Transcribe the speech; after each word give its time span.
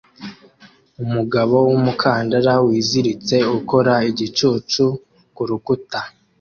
Umugabo 1.03 1.55
wumukandara 1.67 2.53
wiziritse 2.67 3.35
ukora 3.57 3.93
igicucu 4.09 4.83
kurukuta 5.35 5.99